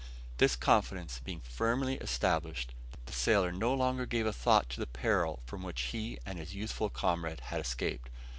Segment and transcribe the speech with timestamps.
[0.39, 2.73] This confidence being firmly established,
[3.05, 6.55] the sailor no longer gave a thought to the peril from which he and his
[6.55, 8.09] youthful comrade had escaped.